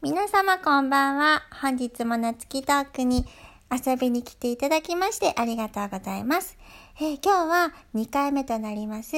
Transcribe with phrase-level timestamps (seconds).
[0.00, 1.42] 皆様こんばんは。
[1.60, 3.26] 本日も夏木トークに
[3.68, 6.56] 遊びに来ていただきましてありがとうございます。
[7.00, 9.10] えー今日は2回目となります、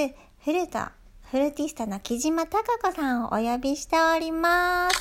[0.42, 0.90] フルート、
[1.30, 4.98] フルーティストの木島貴子さんをお呼びしております。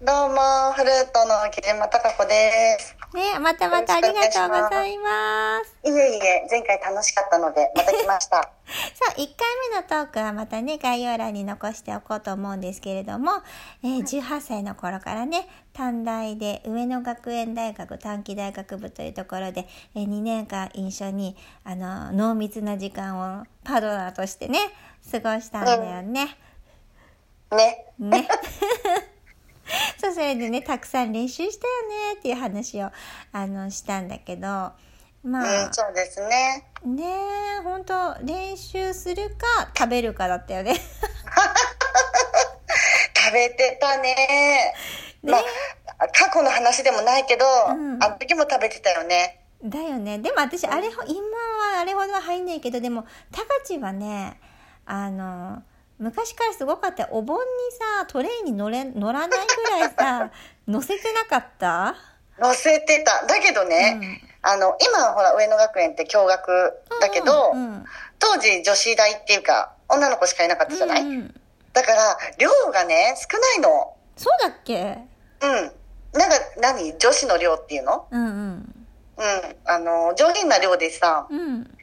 [0.00, 3.01] どうも、フルートの木島貴子です。
[3.14, 5.76] ね、またまたありがとうございます。
[5.84, 8.36] いえいえ、前回楽しかったので、また来ました。
[8.40, 8.50] さ
[9.10, 9.26] あ、1回
[9.70, 13.32] 目のトークはまたね、概要欄に残しておこうと思うんですけれども、
[13.84, 24.58] えー18歳の頃からね、短大で上野学園大学短期大学部というところで、えー2年間一緒に、あの、濃密な時間をパートナーとしてね、
[25.10, 26.34] 過ごしたんだよね。
[27.50, 27.86] ね。
[27.98, 28.28] ね。
[30.02, 32.90] そう、それでね、たくさん練習したよねっていう話を、
[33.30, 34.72] あの、したんだけど、ま
[35.22, 36.64] うん、あ、そうですね。
[36.84, 37.04] ね
[37.60, 40.74] え、ほんと、練習するか、食べるかだったよね。
[43.14, 44.74] 食べてたね。
[45.22, 49.44] ねまあ、過去の話でもないけど、うんあの時も食べてたよね。
[49.62, 50.18] だよね。
[50.18, 54.40] でも私、あれほ、今はあれほどは入んないけど、でも、高知はね、
[54.84, 55.62] あの、
[56.02, 57.44] 昔からすごかったよお盆に
[57.78, 60.30] さ、トレイに乗れ、乗らないぐらいさ、
[60.66, 61.94] 乗せてなかった？
[62.38, 63.24] 乗せてた。
[63.26, 67.84] だけどね、うんあの、今はほら、上野学園って共学だけど、うんうん
[68.18, 71.40] 当時女子大っていうか、女の子しかいなかったじゃない、うんうん
[71.72, 73.94] だから、量がね、少ないの。
[74.16, 74.98] そうだっけ？
[75.40, 75.72] うん。
[76.12, 76.96] なんか、何？
[76.98, 78.06] 女子の量っていうの？
[78.10, 78.86] うんうん。
[79.16, 79.56] うん。
[79.64, 81.78] あの、上品な量でさ、うん。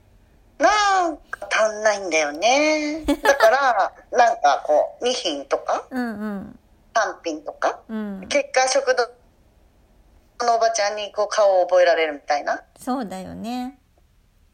[0.60, 3.06] なんか足んないんだよね。
[3.06, 6.60] だから、なんかこう、2品とか、うんうん。
[6.94, 8.28] 3品とか、うん。
[8.28, 12.62] 結果食堂のおばちゃんにこう顔を覚えられるみたいな。
[12.78, 13.80] そうだよね。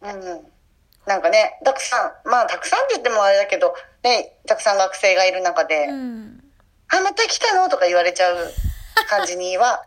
[0.02, 0.48] うんうん。
[1.08, 6.44] なんかね、たくさん、まあたくさんって言ってもあれだけど、ね、たくさん学生がいる中で、うん。
[6.90, 7.70] あ、また来たの？
[7.70, 8.38] とか言われちゃう
[9.10, 9.84] 感じには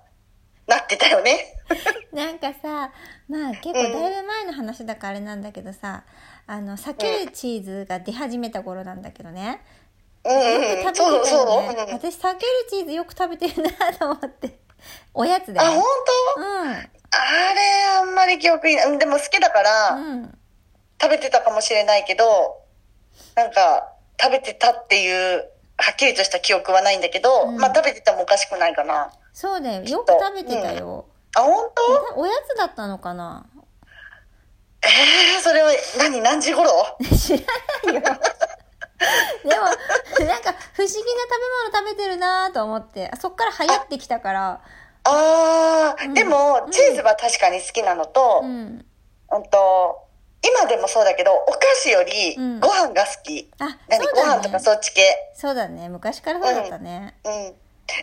[0.69, 1.55] なってたよね。
[2.13, 2.93] なんかさ、
[3.29, 6.05] まあ結構だいぶ前の話だからあれなんだけどさ、
[6.47, 9.63] あの、避けるチーズが出始めた頃なんだけどね。
[10.25, 10.63] うんうんうん。
[10.63, 11.65] よく食べてたそうそう。
[11.65, 11.85] よね。
[11.89, 14.59] うん私、避けるチーズよく食べてるなと思って。
[15.15, 15.75] おやつで、あ、ね。
[15.75, 15.85] 本
[16.37, 16.71] 当、うん。
[16.71, 16.91] あれ、
[18.01, 20.39] あんまり記憶に、うんでも好きだから、うん。
[21.01, 22.61] 食べてたかもしれないけど、
[23.35, 29.13] なんか、食べてたっていう、はっきりとした記憶はないんだけど、うんまあ食べててもおかしくないかな。
[29.33, 29.83] そうだよ。
[29.85, 31.07] よく食べてたよ。
[31.37, 31.71] あ、本
[32.15, 32.21] 当？
[32.21, 33.47] おやつだったのかな？
[34.83, 34.89] え
[35.35, 36.71] えー、それは、何、何時頃？
[37.17, 37.39] 知ら
[37.85, 38.01] ないよ。
[38.01, 39.63] でも、
[40.27, 40.95] なんか不思議な食
[41.75, 44.61] べ物食べてるなと思って、そっから流行ってきたから、
[45.05, 48.85] あー、うんでもう、んチーズは確かに好きなのと、ううん、ん。
[49.51, 50.05] と、
[50.43, 53.51] 今でもそうだけど、お菓子よりうんご飯が好き。
[53.61, 54.61] あ、何、そうだねご飯とか。
[54.61, 55.33] そっち系。
[55.35, 55.89] そうだね。
[55.89, 57.17] 昔からそうだったね。
[57.25, 57.55] うん。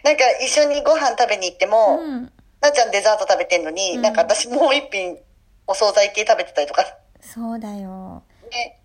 [0.04, 2.32] なんか一緒にご飯食べに行っても、うん。
[2.62, 5.18] なっちゃんデザート食べてんのに、うんなんか私もう一品
[5.68, 6.84] お惣菜系食べてたりとか。
[7.22, 8.24] そうだよ。
[8.52, 8.80] ね。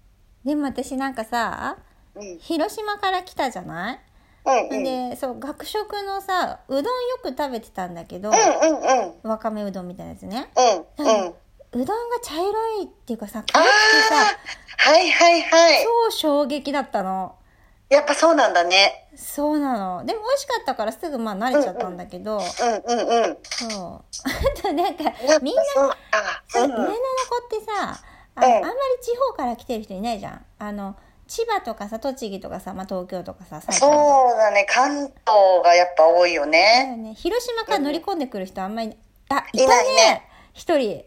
[0.44, 1.78] でも私なんかさ、
[2.14, 2.38] うん。
[2.38, 4.00] 広島から来たじゃない？
[4.46, 4.84] うんうん。
[5.10, 6.90] で、そう、学食のさ、うどんよ
[7.22, 9.30] く食べてたんだけど、うんうんうん。
[9.30, 10.50] わかめうどんみたいなやつね。
[10.98, 11.34] うんうん。
[11.72, 14.38] うどんが茶色いっていうかさ、あ辛くてさ、
[14.86, 15.84] あ、はいはいはい。
[15.84, 17.36] 超衝撃だったの。
[17.90, 19.08] やっぱそうなんだね。
[19.16, 20.06] そうなの。
[20.06, 23.38] でも美味しかったからすぐまあ慣れちゃったんだけど、うんうんうん。
[23.42, 23.70] そう。
[24.60, 25.12] あとなんか
[25.42, 25.84] みんな、そう
[26.62, 26.94] ううん上野の子
[27.56, 28.00] ってさ、
[28.36, 30.46] あの、うんあんまり地方から来てる人いないじゃん。
[30.60, 30.94] あの、
[31.26, 34.64] 千葉とかさ、栃木とかさ、まあ東京とかさ、そうだね。
[34.68, 36.86] 関東がやっぱ多いよだね。
[36.90, 37.14] よね。
[37.14, 38.96] 広島から乗り込んでくる人あんまり、
[39.30, 41.04] あ、いいたねないね一人、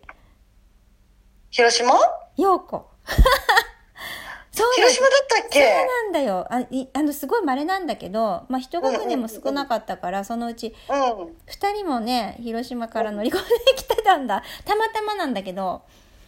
[1.50, 1.94] 広島？
[2.36, 2.90] 陽子。
[4.54, 6.46] そう広島だったっそうけなんだよ。
[6.50, 11.36] あ、いあの、すごい稀なんだけど、まあ、一学年も少なかったから、そのうち、うん。
[11.48, 14.44] 二人もね、広島から乗り込んできてたんだ。
[14.64, 15.82] たまたまなんだけど、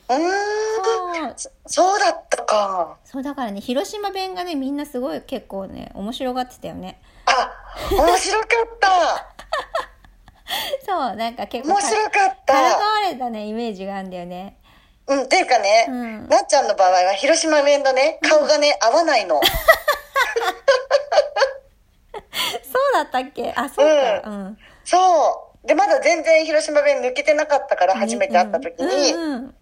[0.10, 1.34] うーん。
[1.38, 2.98] そう、そうだったか。
[3.06, 7.00] そうだからね、広島弁がね、みんなすごい結構ね、面白がってたよね。
[7.26, 7.52] あ、
[7.92, 9.28] 面白かった。
[10.86, 12.84] そう、なんか結構面白かっからかた。
[12.84, 14.58] われたね、イメージがあるんだよね。
[15.08, 19.40] うん、っていうかね、うんなっちゃんの場合は広島弁のね、顔がね、合わないの。
[22.64, 23.54] そうだったっけ？
[23.56, 23.78] あ、そう
[24.24, 24.30] か。
[24.30, 24.58] うん。
[24.84, 25.68] そう。
[25.68, 29.56] で、まだ全然広島弁抜けてなかったから、初めて会った時に、うんうん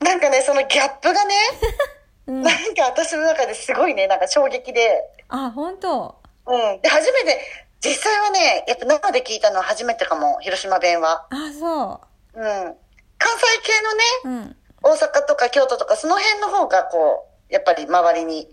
[0.00, 1.34] なんかね、そのギャップがね、
[2.28, 2.42] うん。
[2.42, 6.14] なんか私の中ですごいね、なんか衝撃で、あ、本当？
[6.46, 6.80] うん。
[6.80, 7.40] で、初めて、
[7.80, 11.26] 実際はね、やっぱ生で聞いたのは初めてかも、広島弁は。
[11.30, 12.00] あ、そ
[12.34, 12.76] うん。
[13.18, 14.28] 関西系のね、う。
[14.28, 14.56] うん。
[14.88, 18.48] 大阪とか京都とかその辺の方がこう、やっぱり周りに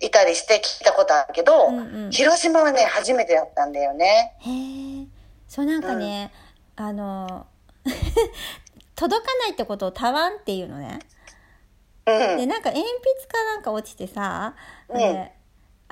[0.00, 2.10] いたりして聞いたことあるけど、うんうん。
[2.10, 4.34] 広島はね、初めてだったんだよね。
[4.40, 4.50] へ
[5.02, 5.06] え
[5.48, 6.32] そうなんかね、
[6.76, 7.46] あの
[8.96, 10.98] 届かないってことをたわんっていうのね。
[12.06, 12.36] うん。
[12.38, 14.54] でなんか鉛筆かなんか落ちてさ、
[14.88, 14.98] うん。
[14.98, 15.32] で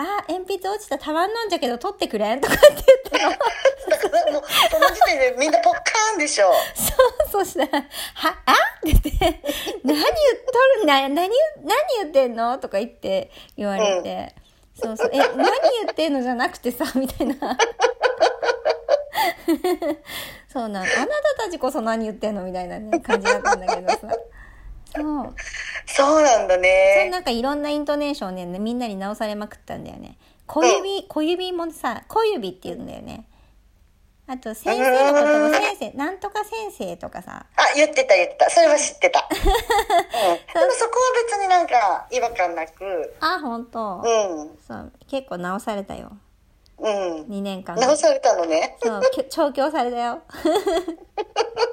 [0.01, 3.37] あ鉛筆落ちたたわんなんじゃけど取ってくれんとかって言ったのだ
[3.99, 6.51] からもう、その時点でみんなポッカーンでしょ。
[7.29, 7.83] そう、そしたら、
[8.15, 8.53] は、あ？
[8.53, 9.11] って言って、
[9.85, 11.29] 何言っとるな、何、何
[12.01, 14.35] 言ってんのとか言って言われて、
[14.75, 15.45] そうそう、え、何言
[15.91, 17.35] ってんのじゃなくてさ、みたいな。
[20.51, 20.93] そうなん、あな
[21.37, 23.99] たたちこそ何言ってんのみたいなね、感じだったんだけどさ。
[24.95, 25.35] そう。
[25.87, 27.09] そうなんだそうね。
[27.11, 30.17] なんかいろんなイントネーションでね、みんなに直されまくったんだよね。
[30.47, 33.27] 小指、小指もさ、小指って言うんだよね。
[34.27, 38.51] あと、先生のことも先生、なんとか先生とかさ、あ、言ってた言ってた。
[38.51, 39.27] それは知ってた。
[39.31, 46.13] うん、でもそこは別になんか違和感なく、あ、本当、うん、そう、結構直されたよ。
[46.79, 47.23] うん。
[47.29, 47.85] 2年間で。
[47.85, 48.77] 直されたのね。
[48.83, 50.23] そう、き調教されたよ。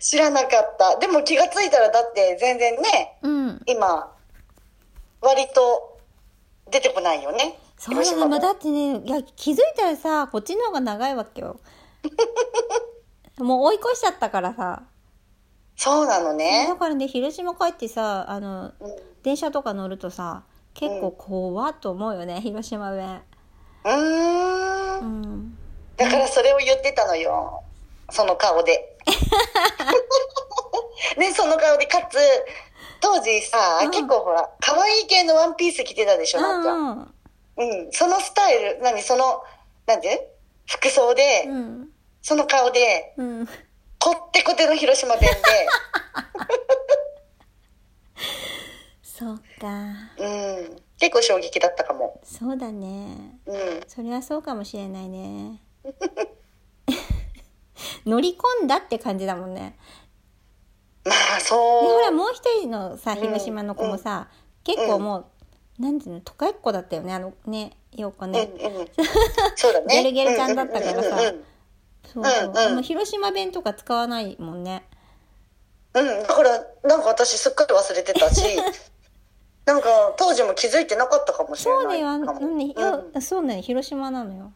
[0.00, 0.98] 知らなかった。
[0.98, 3.62] でも気がついたらだって全然ね、うん。
[3.66, 4.12] 今、
[5.20, 5.98] 割と
[6.70, 7.58] 出てこないよね。
[7.78, 8.26] そうだね。
[8.26, 11.60] まあ、だってね、いや、気づいたらさ、こっちの方が長いわけよ。
[13.38, 14.82] もう追い越しちゃったからさ。
[15.76, 16.74] そうなのだね。
[16.78, 20.44] からね、広島帰ってさ、あの、うん電車とか乗るとさ、
[20.74, 23.20] 結構怖っと思うよね、広島弁。
[23.84, 25.02] うーんう。
[25.02, 25.58] ん。
[25.96, 27.62] だからそれを言ってたのよ。
[28.10, 28.96] その顔で。
[31.16, 32.18] ね、その顔で、かつ、
[33.00, 36.72] 当時さ、うん結構ほら、可愛い系のワンピース着てたでしょ、なんか。
[36.72, 37.14] うん
[37.58, 37.92] うん。
[37.92, 39.42] そのスタイル、何、その、
[39.86, 40.32] なんて
[40.66, 41.88] 服装で、うん。
[42.22, 43.46] その顔で、うん。
[43.98, 45.28] こってこての広島弁
[49.02, 49.94] そうか。
[50.16, 50.82] で、うん。
[50.98, 52.20] 結構衝撃だったかも。
[52.22, 53.38] そうだね。
[53.46, 53.82] うん。
[53.88, 55.60] それはそうかもしれないね。
[58.06, 59.76] 乗り込んだって感じだもんね。
[61.04, 61.58] まあ、で、そう。
[61.92, 64.28] ほら、もう一人のさ、広島の子もさ、
[64.64, 65.18] 結構も
[65.78, 68.42] う、なんていうの、都会っ子だったよね、あのね、ようこうんね。
[68.42, 68.86] うん。
[69.56, 70.02] そうだね。
[70.02, 71.44] ゲルゲルちゃんだったからさうんうんうん
[72.12, 72.44] そうそう。
[72.44, 74.84] うんうんあんま広島弁とか使わないもんね。
[75.94, 78.42] うん、だから、なんか私すっかり忘れてたし、
[79.64, 82.38] なんか当時も気づいてなかったかもしれそうだよ、ないかも。
[82.38, 84.52] あの、ね、よ、そうなの、広島なのよ。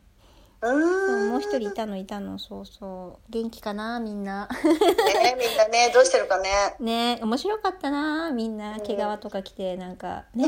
[0.62, 1.30] う。
[1.30, 3.32] もう一人いたのいたの、そうそう。
[3.32, 4.48] 元気かな、みんな。
[4.48, 6.76] ね、みんなね、どうしてるかね。
[6.80, 8.78] ね面白かったな、みんな。
[8.80, 10.46] 毛皮とか着て、なんか、 ね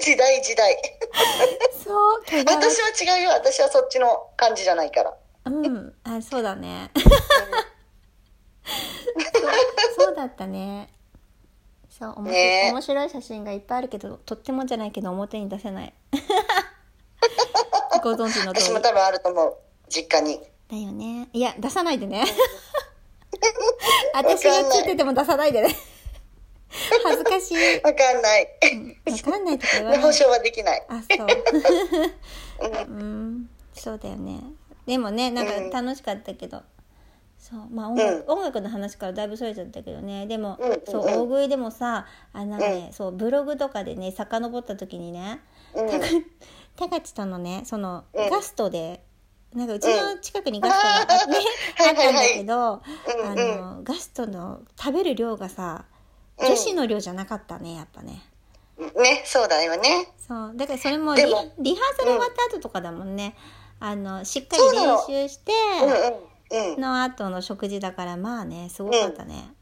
[0.00, 0.76] 時代時代。
[1.84, 2.22] そう。
[2.46, 3.30] 私は違うよ。
[3.30, 5.14] 私はそっちの感じじゃないから。
[5.44, 6.90] うん、あ、そうだね。
[6.94, 7.00] そ
[10.02, 10.90] うそうだったね。
[11.88, 15.94] そう、面白いね面白い写真がいっぱいあるけど、とってもじゃないけど表に出せない。
[18.06, 18.66] ご存知の通り。
[18.66, 19.56] 私も多分あると思う。
[19.88, 20.40] 実家に。
[20.70, 21.28] だよね。
[21.32, 22.24] いや、出さないでね。
[24.14, 25.74] 私がついてても出さないでね。
[27.04, 27.80] 恥ずかしい。
[27.82, 28.48] わかんない。
[29.10, 30.06] わかんないとか言わで、ない。
[30.06, 30.86] 保証はできない。
[30.88, 31.26] あ、そう。
[32.88, 34.40] うん、そうだよね。
[34.86, 36.62] でもね、なんか楽しかったけど。
[37.38, 40.26] そう、まあ音楽,、音楽の話からだいぶそれちゃったけどね。
[40.26, 45.40] でも、うんそう、うん大食いでもさ、あのね、そう、ブログとかでね、遡った時にね、
[45.74, 45.88] うん。
[46.76, 49.02] たかたかちとのね、その、うんガストで、
[49.54, 52.82] なんかうちの近くにガストがあ,、ったんだけど、あ
[53.34, 55.96] の、ガストの食べる量がさ、うん
[56.38, 58.22] 女子の量じゃなかったね、やっぱね。
[58.78, 60.08] ね、そうだよね。
[60.18, 60.52] そう。
[60.54, 63.34] だからそれもリでもリハーサル終わった後とかだもんね。
[63.80, 65.52] あの、しっかり練習して。
[66.78, 69.54] の後の食事だから、まあね、すごかったね。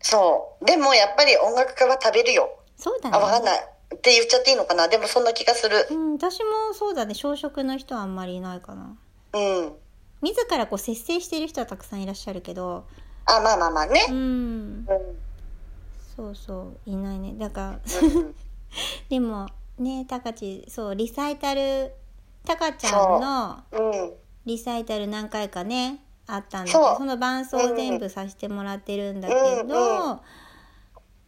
[0.00, 0.64] そう。
[0.64, 2.58] でもやっぱり音楽家は食べるよ。
[2.76, 3.16] そうだね。
[3.16, 3.68] あ、わかんない。
[3.96, 4.88] って言っちゃっていいのかな？
[4.88, 5.86] でもそんな気がする。
[5.90, 7.14] うん、私もそうだね。
[7.14, 8.96] 小食の人はあんまりいないかな。
[9.32, 9.72] うん。
[10.22, 12.84] 自らこう節制してる人はたくさんいらっしゃるけど、
[13.26, 14.12] あ、まあまあまあねう。
[14.12, 14.18] ん、う
[14.80, 14.86] ん。
[16.16, 17.34] そうそう、いないね。
[17.36, 17.68] だから、
[18.02, 18.34] うん
[19.08, 19.46] でも、
[19.78, 21.92] ね、たかち、そう、リサイタル、
[22.44, 24.12] たかちゃんのうん。
[24.44, 30.20] リサイタル何回かね、あったんだけど、その伴奏を全部させてもらってるんだけうんど、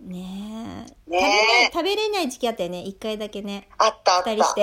[0.00, 4.30] ねえ、ねえ食べれない、食べれない時期あったよね、一回だけね、あったあった。
[4.30, 4.62] 二人して。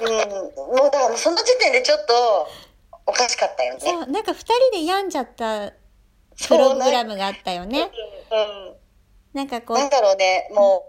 [0.00, 0.08] うん。
[0.10, 2.48] もうだからその時点でちょっと
[3.06, 3.80] おかしかったよね。
[3.80, 5.72] そう、なんか二人で病んじゃった
[6.48, 7.90] プログラムがあったよね。
[8.30, 8.76] うん。
[9.32, 10.84] なんかこう、なんだろうね、も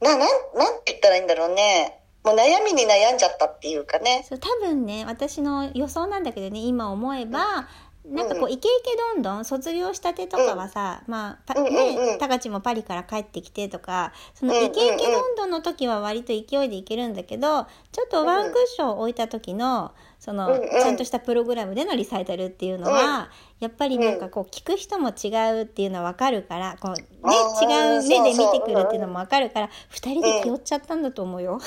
[0.00, 0.18] う、な、なん、
[0.54, 2.00] なんて言ったらいいんだろうね。
[2.26, 4.24] もう悩みに悩んじゃったっていうかね。
[4.28, 7.68] そう多分ね私の予想なんだけどね今思えば
[8.08, 11.96] なんかこう、イケイケどんどん卒業したてとかはさ、まあ、パうんうんうん。
[12.12, 31.58] ね、たかちもパリから帰ってきてとか、そのイケイケどんどんの時は割と勢いでいけるんだけど、ちょっとワンクッション置いた時の、その、ちゃんとしたプログラムでのリサイタルっていうのは、やっぱりなんかこう、聞く人も違うっていうのはわかるから、こう、ね、違う目で見てくるっていうのもわかるから、二人で気負っちゃったんだと思うよ。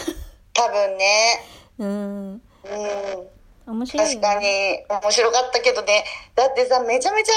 [0.53, 1.45] 多分ね。
[1.79, 2.31] うん。
[2.31, 3.38] うん。
[3.69, 4.85] 面白いよ確ね。
[4.89, 6.03] かに面白かったけどね。
[6.35, 7.33] だってさ、めちゃめちゃ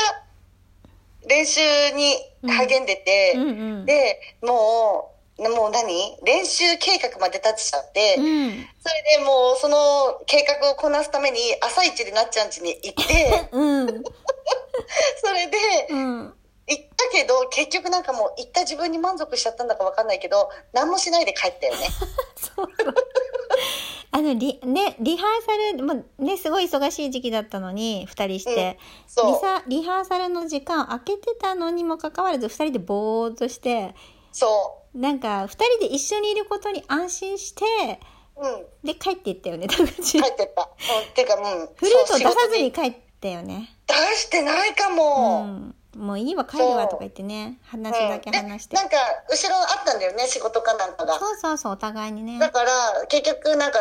[1.29, 1.61] 練習
[1.95, 3.47] に励んでて、うんう
[3.83, 3.87] ん。
[3.87, 6.19] で、もう、もう何？
[6.25, 8.67] 練習計画まで立てちゃって、うん。
[8.81, 13.89] それでもうその計画をこなすために朝一でなっちゃん家に行って、 うん。
[13.89, 13.95] そ
[15.33, 15.59] れで、
[15.91, 16.35] うん。
[16.69, 21.89] 行ったけど、結局なんかもう行った自分に満足しちゃったんだかわかんないけど、何もしないで帰ったよね。
[24.15, 33.95] あの、リ、ね、リハーサル、もうね、すごい忙しい時期だったのに、二人して、そうリサ、リハーサルの時間空けてたのにもかかわらず、二人でぼーっとして、
[34.31, 37.65] そなんか、二人で一緒にいることに安心して、
[38.37, 38.47] う。
[38.47, 38.67] うん。
[38.85, 40.21] で、帰っていったよね、高知。
[40.21, 40.69] 帰ってった。
[40.69, 41.15] うん。
[41.15, 41.69] てか、うん。
[41.75, 43.75] フルートを出さずに帰ったよね。
[43.87, 45.45] 出してないかうも。
[45.45, 45.75] ん。
[45.97, 48.83] もういいわ、帰るわとか言ってね、話だけ話してで。
[48.83, 48.97] なんか、
[49.31, 51.19] 後ろあったんだよね、仕事かなんかが。
[51.19, 52.39] そうそうそう、お互いにね。
[52.39, 53.79] だから、結局なんか、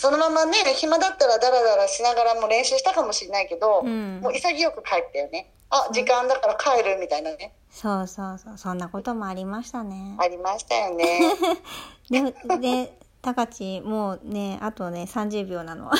[0.00, 5.52] そのままね、暇だったらダラダラしながらも練習したかもしれないけど、うんもう潔く帰ったよね。
[5.68, 7.52] あ、時間だから帰るみたいなね。
[7.70, 10.16] そうそうそう、そんなこともありましたね。
[10.18, 11.20] ありましたよね。
[12.08, 15.92] で、で、高知、もうね、あとね、30秒なの。
[15.92, 15.94] あ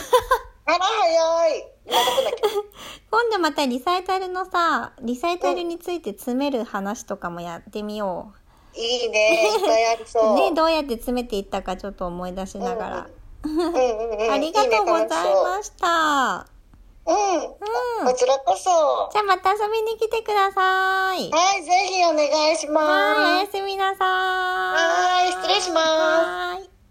[0.66, 1.69] ら、早い。
[3.11, 8.33] 今度またリサイタルのさ、リサイタルについて詰める話とかもやってみよ
[8.75, 9.45] いいね。
[9.45, 10.07] いっぱいありう。
[10.07, 10.37] そう。
[10.37, 12.97] ね、どうやって詰めていったかちょっと思い出しながら。
[12.97, 13.19] うんうんうん。
[13.44, 15.87] ありがとうございましした。
[15.87, 16.47] た。
[17.06, 17.14] うん。
[17.38, 17.47] う
[18.04, 19.11] んこちらこそ。
[19.12, 21.30] じゃあまた遊びに来てください。
[21.30, 23.56] はい、ぜひお願いしはい、おます。
[23.56, 24.09] やすみなさい。
[24.09, 26.69] はい失礼しますはい。